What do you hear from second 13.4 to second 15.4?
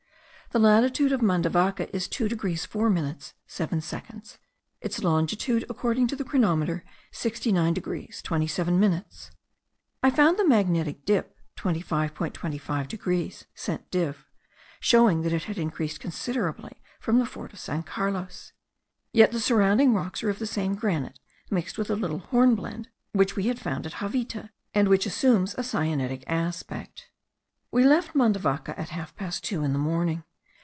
(cent div), showing that